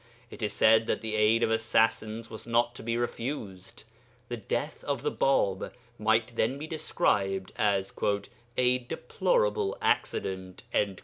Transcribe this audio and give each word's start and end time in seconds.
It 0.31 0.41
is 0.41 0.51
said 0.51 0.87
that 0.87 1.01
the 1.01 1.13
aid 1.13 1.43
of 1.43 1.51
assassins 1.51 2.27
was 2.27 2.47
not 2.47 2.73
to 2.73 2.81
be 2.81 2.97
refused; 2.97 3.83
the 4.29 4.37
death 4.37 4.83
of 4.85 5.03
the 5.03 5.11
Bāb 5.11 5.73
might 5.99 6.35
then 6.35 6.57
be 6.57 6.65
described 6.65 7.51
as 7.55 7.93
'a 8.57 8.79
deplorable 8.79 9.77
accident.' 9.79 10.63